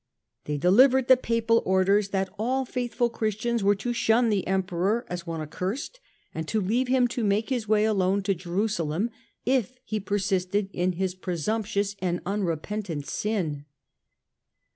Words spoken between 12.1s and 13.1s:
unrepentant